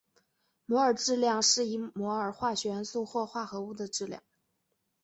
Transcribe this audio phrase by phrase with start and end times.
[0.65, 4.23] 摩尔质量是一摩尔化学元素或者化合物的质量。